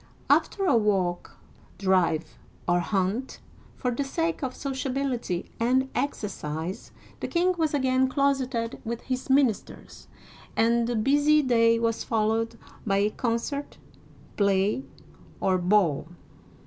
"After 0.41 0.65
a 0.65 0.75
walk, 0.75 1.37
drive, 1.77 2.35
or 2.67 2.79
hunt, 2.79 3.39
for 3.77 3.91
the 3.91 4.03
sake 4.03 4.41
of 4.41 4.55
sociability 4.55 5.51
and 5.59 5.89
exercise, 5.93 6.91
the 7.19 7.27
king 7.27 7.53
was 7.55 7.75
again 7.75 8.07
closeted 8.07 8.81
with 8.83 9.01
his 9.01 9.27
minis 9.27 9.63
ters; 9.63 10.07
and 10.55 10.87
the 10.87 10.95
busy 10.95 11.43
day 11.43 11.77
was 11.77 12.03
followed 12.03 12.57
by 12.83 12.97
a 12.97 13.11
concert, 13.11 13.77
play, 14.37 14.83
or 15.39 15.59
ball. 15.59 16.07